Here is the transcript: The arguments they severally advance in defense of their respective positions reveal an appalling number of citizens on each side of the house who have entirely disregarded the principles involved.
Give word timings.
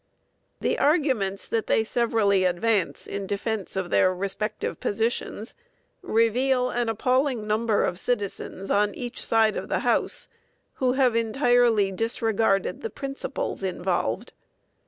The 0.61 0.79
arguments 0.79 1.47
they 1.47 1.83
severally 1.83 2.43
advance 2.43 3.05
in 3.05 3.27
defense 3.27 3.75
of 3.75 3.91
their 3.91 4.11
respective 4.15 4.79
positions 4.79 5.53
reveal 6.01 6.71
an 6.71 6.89
appalling 6.89 7.45
number 7.45 7.83
of 7.83 7.99
citizens 7.99 8.71
on 8.71 8.95
each 8.95 9.23
side 9.23 9.55
of 9.55 9.69
the 9.69 9.81
house 9.85 10.27
who 10.81 10.93
have 10.93 11.15
entirely 11.15 11.91
disregarded 11.91 12.81
the 12.81 12.89
principles 12.89 13.61
involved. 13.61 14.33